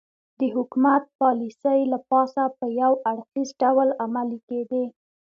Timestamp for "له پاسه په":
1.93-2.65